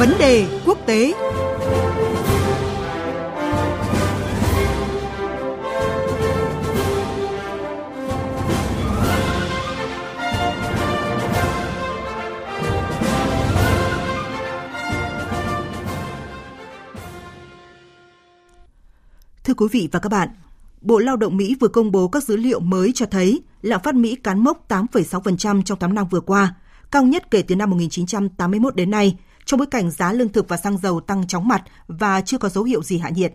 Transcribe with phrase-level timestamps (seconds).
[0.00, 1.14] Vấn đề quốc tế.
[19.44, 20.28] Thưa quý vị và các bạn,
[20.80, 23.94] Bộ Lao động Mỹ vừa công bố các dữ liệu mới cho thấy lạm phát
[23.94, 26.54] Mỹ cán mốc 8,6% trong 8 năm vừa qua,
[26.90, 29.16] cao nhất kể từ năm 1981 đến nay,
[29.50, 32.48] trong bối cảnh giá lương thực và xăng dầu tăng chóng mặt và chưa có
[32.48, 33.34] dấu hiệu gì hạ nhiệt.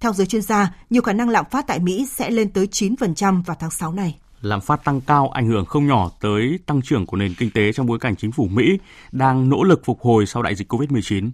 [0.00, 3.42] Theo giới chuyên gia, nhiều khả năng lạm phát tại Mỹ sẽ lên tới 9%
[3.42, 4.18] vào tháng 6 này.
[4.40, 7.72] Lạm phát tăng cao ảnh hưởng không nhỏ tới tăng trưởng của nền kinh tế
[7.72, 8.78] trong bối cảnh chính phủ Mỹ
[9.12, 11.30] đang nỗ lực phục hồi sau đại dịch COVID-19.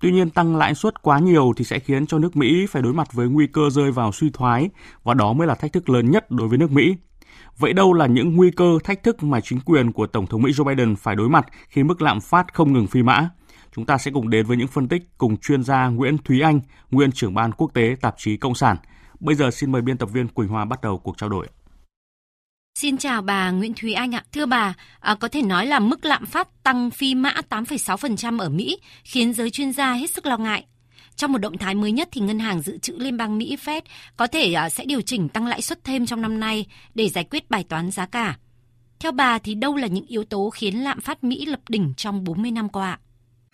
[0.00, 2.92] Tuy nhiên, tăng lãi suất quá nhiều thì sẽ khiến cho nước Mỹ phải đối
[2.92, 4.70] mặt với nguy cơ rơi vào suy thoái
[5.02, 6.96] và đó mới là thách thức lớn nhất đối với nước Mỹ.
[7.58, 10.52] Vậy đâu là những nguy cơ, thách thức mà chính quyền của Tổng thống Mỹ
[10.52, 13.30] Joe Biden phải đối mặt khi mức lạm phát không ngừng phi mã?
[13.74, 16.60] Chúng ta sẽ cùng đến với những phân tích cùng chuyên gia Nguyễn Thúy Anh,
[16.90, 18.76] nguyên trưởng ban quốc tế tạp chí Cộng sản.
[19.20, 21.46] Bây giờ xin mời biên tập viên Quỳnh Hoa bắt đầu cuộc trao đổi.
[22.78, 24.24] Xin chào bà Nguyễn Thúy Anh ạ.
[24.32, 28.48] Thưa bà, à, có thể nói là mức lạm phát tăng phi mã 8,6% ở
[28.48, 30.64] Mỹ khiến giới chuyên gia hết sức lo ngại.
[31.16, 33.80] Trong một động thái mới nhất thì ngân hàng dự trữ liên bang Mỹ Fed
[34.16, 37.24] có thể à, sẽ điều chỉnh tăng lãi suất thêm trong năm nay để giải
[37.24, 38.36] quyết bài toán giá cả.
[38.98, 42.24] Theo bà thì đâu là những yếu tố khiến lạm phát Mỹ lập đỉnh trong
[42.24, 42.90] 40 năm qua?
[42.90, 42.98] ạ?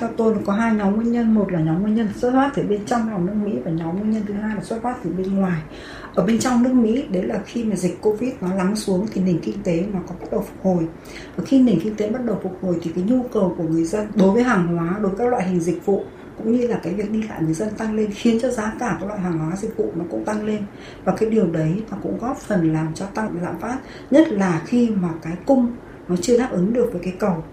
[0.00, 2.50] Theo tôi nó có hai nhóm nguyên nhân, một là nhóm nguyên nhân xuất phát
[2.54, 4.96] từ bên trong lòng nước Mỹ và nhóm nguyên nhân thứ hai là xuất phát
[5.04, 5.62] từ bên ngoài.
[6.14, 9.20] Ở bên trong nước Mỹ đấy là khi mà dịch Covid nó lắng xuống thì
[9.20, 10.88] nền kinh tế nó có bắt đầu phục hồi.
[11.36, 13.84] Và khi nền kinh tế bắt đầu phục hồi thì cái nhu cầu của người
[13.84, 16.04] dân đối với hàng hóa, đối với các loại hình dịch vụ
[16.38, 18.96] cũng như là cái việc đi lại người dân tăng lên khiến cho giá cả
[19.00, 20.62] các loại hàng hóa dịch vụ nó cũng tăng lên
[21.04, 23.78] và cái điều đấy nó cũng góp phần làm cho tăng lạm phát
[24.10, 25.72] nhất là khi mà cái cung
[26.08, 27.44] nó chưa đáp ứng được với cái cầu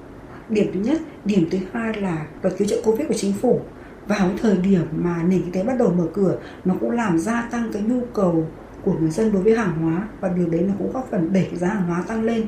[0.50, 3.60] điểm thứ nhất, điểm thứ hai là luật cứu trợ covid của chính phủ.
[4.08, 7.42] Vào thời điểm mà nền kinh tế bắt đầu mở cửa, nó cũng làm gia
[7.52, 8.48] tăng cái nhu cầu
[8.84, 11.48] của người dân đối với hàng hóa và điều đấy nó cũng góp phần đẩy
[11.54, 12.46] giá hàng hóa tăng lên.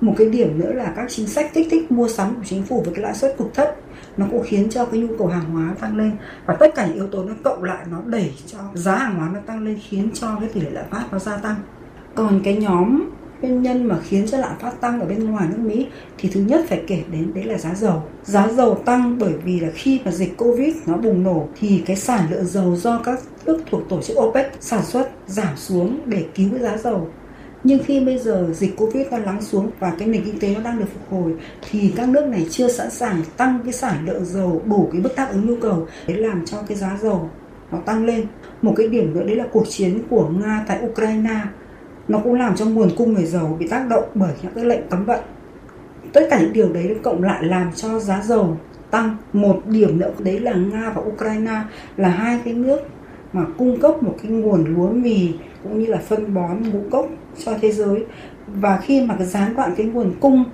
[0.00, 2.82] Một cái điểm nữa là các chính sách kích thích mua sắm của chính phủ
[2.84, 3.68] với cái lãi suất cực thấp,
[4.16, 6.12] nó cũng khiến cho cái nhu cầu hàng hóa tăng lên.
[6.46, 9.30] Và tất cả những yếu tố nó cộng lại, nó đẩy cho giá hàng hóa
[9.34, 11.56] nó tăng lên, khiến cho cái tỷ lệ lạm phát nó gia tăng.
[12.14, 13.10] Còn cái nhóm
[13.42, 15.86] nguyên nhân mà khiến cho lạm phát tăng ở bên ngoài nước Mỹ
[16.18, 18.02] thì thứ nhất phải kể đến đấy là giá dầu.
[18.24, 21.96] Giá dầu tăng bởi vì là khi mà dịch Covid nó bùng nổ thì cái
[21.96, 26.24] sản lượng dầu do các nước thuộc tổ chức OPEC sản xuất giảm xuống để
[26.34, 27.08] cứu cái giá dầu.
[27.64, 30.60] Nhưng khi bây giờ dịch covid nó lắng xuống và cái nền kinh tế nó
[30.60, 31.34] đang được phục hồi
[31.70, 35.10] thì các nước này chưa sẵn sàng tăng cái sản lượng dầu đủ cái mức
[35.16, 37.30] đáp ứng nhu cầu để làm cho cái giá dầu
[37.72, 38.26] nó tăng lên.
[38.62, 41.40] Một cái điểm nữa đấy là cuộc chiến của nga tại ukraine
[42.08, 44.88] nó cũng làm cho nguồn cung người dầu bị tác động bởi những cái lệnh
[44.90, 45.20] cấm vận.
[46.12, 48.56] Tất cả những điều đấy cộng lại làm cho giá dầu
[48.90, 50.10] tăng một điểm nữa.
[50.18, 51.62] Đấy là nga và ukraine
[51.96, 52.80] là hai cái nước
[53.32, 55.32] mà cung cấp một cái nguồn lúa mì
[55.62, 57.08] cũng như là phân bón ngũ cốc
[57.44, 58.04] cho thế giới.
[58.46, 60.44] Và khi mà cái gián đoạn cái nguồn cung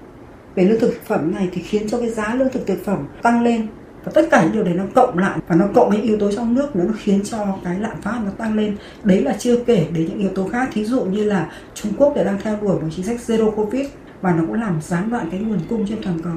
[0.55, 2.99] về lương thực thực phẩm này thì khiến cho cái giá lương thực thực phẩm
[3.23, 3.67] tăng lên
[4.05, 6.33] và tất cả những điều đấy nó cộng lại và nó cộng với yếu tố
[6.33, 9.87] trong nước nó khiến cho cái lạm phát nó tăng lên đấy là chưa kể
[9.93, 12.89] đến những yếu tố khác thí dụ như là Trung Quốc đang theo đuổi một
[12.97, 13.87] chính sách zero covid
[14.21, 16.33] và nó cũng làm gián đoạn cái nguồn cung trên toàn cầu.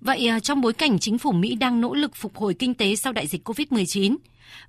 [0.00, 2.96] Vậy à, trong bối cảnh chính phủ Mỹ đang nỗ lực phục hồi kinh tế
[2.96, 4.16] sau đại dịch Covid-19,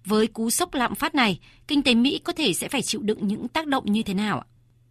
[0.05, 3.27] với cú sốc lạm phát này, kinh tế Mỹ có thể sẽ phải chịu đựng
[3.27, 4.45] những tác động như thế nào ạ?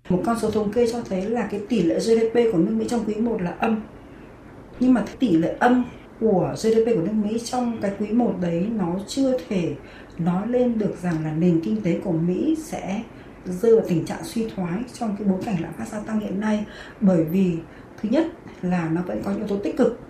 [0.09, 2.87] Một con số thống kê cho thấy là cái tỷ lệ GDP của nước Mỹ
[2.89, 3.83] trong quý 1 là âm.
[4.81, 5.85] Nhưng mà tỷ lệ âm
[6.23, 9.75] của GDP của nước Mỹ trong cái quý 1 đấy nó chưa thể
[10.19, 13.03] nói lên được rằng là nền kinh tế của Mỹ sẽ
[13.45, 16.41] rơi vào tình trạng suy thoái trong cái bối cảnh lạm phát gia tăng hiện
[16.41, 16.65] nay.
[17.01, 17.59] Bởi vì,
[18.03, 18.27] thứ nhất
[18.63, 20.01] là nó vẫn có yếu tố tích cực,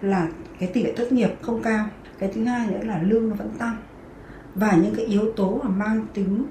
[0.00, 0.28] là
[0.58, 1.86] cái tỷ lệ thất nghiệp không cao.
[2.18, 3.76] Cái thứ hai nữa là lương nó vẫn tăng.
[4.54, 6.44] Và những cái yếu tố mà mang tính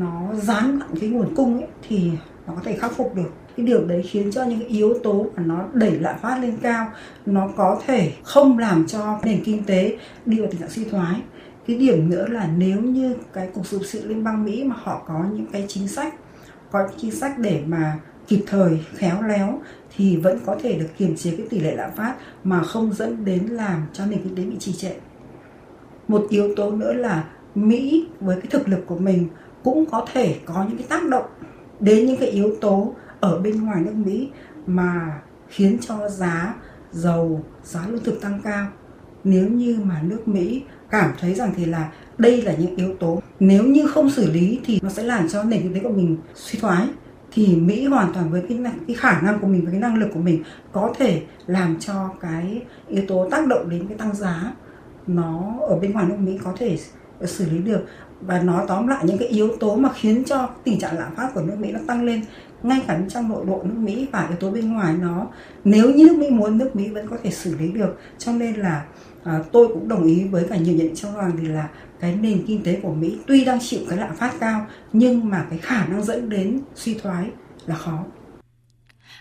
[0.00, 2.10] nó gián đoạn cái nguồn cung ấy thì
[2.46, 5.42] nó có thể khắc phục được cái điều đấy khiến cho những yếu tố mà
[5.46, 6.90] nó đẩy lạm phát lên cao,
[7.26, 9.96] nó có thể không làm cho nền kinh tế
[10.26, 11.20] đi vào tình trạng suy thoái.
[11.66, 15.02] Cái điểm nữa là nếu như cái cục dự sự liên bang mỹ mà họ
[15.08, 16.14] có những cái chính sách,
[16.70, 17.98] có những chính sách để mà
[18.28, 19.60] kịp thời, khéo léo
[19.96, 22.14] thì vẫn có thể được kiềm chế cái tỷ lệ lạm phát
[22.44, 24.92] mà không dẫn đến làm cho nền kinh tế bị trì trệ.
[26.08, 29.28] Một yếu tố nữa là mỹ với cái thực lực của mình
[29.64, 31.26] cũng có thể có những cái tác động
[31.80, 32.94] đến những cái yếu tố
[33.26, 34.28] ở bên ngoài nước mỹ
[34.66, 36.54] mà khiến cho giá
[36.92, 38.66] dầu giá lương thực tăng cao.
[39.24, 43.22] Nếu như mà nước mỹ cảm thấy rằng thì là đây là những yếu tố
[43.40, 46.16] nếu như không xử lý thì nó sẽ làm cho nền kinh tế của mình
[46.34, 46.88] suy thoái
[47.32, 50.08] thì Mỹ hoàn toàn với cái, cái khả năng của mình và cái năng lực
[50.14, 50.42] của mình
[50.72, 54.52] có thể làm cho cái yếu tố tác động đến cái tăng giá
[55.06, 56.78] nó ở bên ngoài nước Mỹ có thể
[57.24, 57.80] xử lý được.
[58.20, 61.30] Và nói tóm lại những cái yếu tố mà khiến cho tình trạng lạm phát
[61.34, 62.20] của nước Mỹ nó tăng lên
[62.68, 65.26] ngay cả trong nội bộ nước Mỹ và yếu tố bên ngoài nó
[65.64, 68.54] nếu như nước Mỹ muốn nước Mỹ vẫn có thể xử lý được cho nên
[68.54, 68.84] là
[69.24, 71.68] à, tôi cũng đồng ý với cả nhiều nhận trong hoàng thì là
[72.00, 75.46] cái nền kinh tế của Mỹ tuy đang chịu cái lạm phát cao nhưng mà
[75.50, 77.26] cái khả năng dẫn đến suy thoái
[77.66, 78.04] là khó.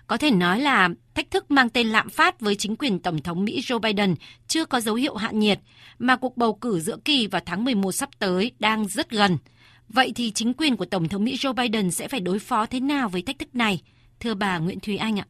[0.07, 3.45] Có thể nói là thách thức mang tên lạm phát với chính quyền Tổng thống
[3.45, 4.15] Mỹ Joe Biden
[4.47, 5.59] chưa có dấu hiệu hạ nhiệt,
[5.99, 9.37] mà cuộc bầu cử giữa kỳ vào tháng 11 sắp tới đang rất gần.
[9.89, 12.79] Vậy thì chính quyền của Tổng thống Mỹ Joe Biden sẽ phải đối phó thế
[12.79, 13.81] nào với thách thức này?
[14.19, 15.25] Thưa bà Nguyễn Thúy Anh ạ.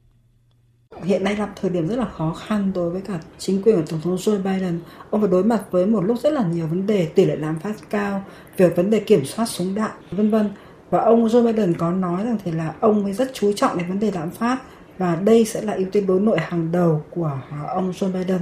[1.04, 3.88] Hiện nay là thời điểm rất là khó khăn đối với cả chính quyền của
[3.90, 4.80] Tổng thống Joe Biden.
[5.10, 7.60] Ông phải đối mặt với một lúc rất là nhiều vấn đề, tỷ lệ lạm
[7.60, 8.24] phát cao,
[8.58, 10.50] việc vấn đề kiểm soát súng đạn, vân vân.
[10.90, 13.90] Và ông Joe Biden có nói rằng thì là ông mới rất chú trọng đến
[13.90, 14.58] vấn đề lạm phát
[14.98, 17.40] và đây sẽ là ưu tiên đối nội hàng đầu của
[17.76, 18.40] ông Joe Biden.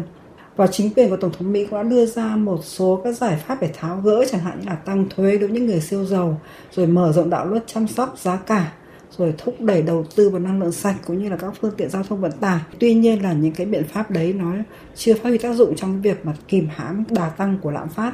[0.55, 3.43] Và chính quyền của Tổng thống Mỹ cũng đã đưa ra một số các giải
[3.47, 6.05] pháp để tháo gỡ chẳng hạn như là tăng thuế đối với những người siêu
[6.05, 6.41] giàu,
[6.71, 8.71] rồi mở rộng đạo luật chăm sóc giá cả,
[9.17, 11.89] rồi thúc đẩy đầu tư vào năng lượng sạch cũng như là các phương tiện
[11.89, 12.59] giao thông vận tải.
[12.79, 14.53] Tuy nhiên là những cái biện pháp đấy nó
[14.95, 18.13] chưa phát huy tác dụng trong việc mà kìm hãm đà tăng của lạm phát.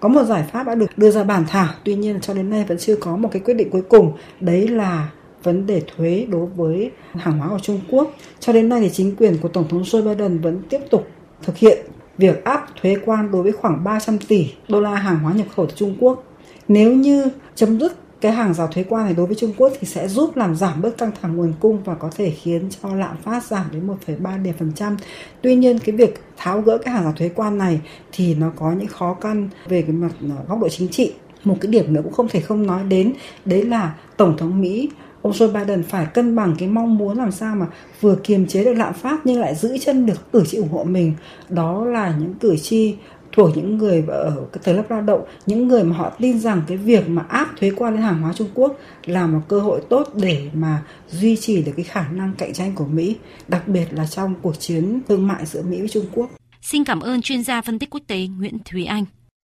[0.00, 2.64] Có một giải pháp đã được đưa ra bàn thảo, tuy nhiên cho đến nay
[2.68, 5.10] vẫn chưa có một cái quyết định cuối cùng, đấy là
[5.42, 8.14] vấn đề thuế đối với hàng hóa của Trung Quốc.
[8.40, 11.06] Cho đến nay thì chính quyền của Tổng thống Joe Biden vẫn tiếp tục
[11.42, 11.86] thực hiện
[12.18, 15.66] việc áp thuế quan đối với khoảng 300 tỷ đô la hàng hóa nhập khẩu
[15.66, 16.24] từ Trung Quốc.
[16.68, 19.86] Nếu như chấm dứt cái hàng rào thuế quan này đối với Trung Quốc thì
[19.86, 23.16] sẽ giúp làm giảm bớt căng thẳng nguồn cung và có thể khiến cho lạm
[23.16, 24.96] phát giảm đến 1,3 điểm phần trăm.
[25.40, 27.80] Tuy nhiên cái việc tháo gỡ cái hàng rào thuế quan này
[28.12, 31.12] thì nó có những khó khăn về cái mặt ờ, góc độ chính trị.
[31.44, 33.12] Một cái điểm nữa cũng không thể không nói đến
[33.44, 34.88] đấy là Tổng thống Mỹ
[35.22, 37.66] ông Joe Biden phải cân bằng cái mong muốn làm sao mà
[38.00, 40.84] vừa kiềm chế được lạm phát nhưng lại giữ chân được cử tri ủng hộ
[40.84, 41.14] mình
[41.48, 42.94] đó là những cử tri
[43.32, 46.62] thuộc những người ở cái tầng lớp lao động, những người mà họ tin rằng
[46.66, 49.80] cái việc mà áp thuế quan lên hàng hóa Trung Quốc là một cơ hội
[49.88, 53.16] tốt để mà duy trì được cái khả năng cạnh tranh của Mỹ,
[53.48, 56.30] đặc biệt là trong cuộc chiến thương mại giữa Mỹ với Trung Quốc.
[56.62, 59.04] Xin cảm ơn chuyên gia phân tích quốc tế Nguyễn Thúy Anh.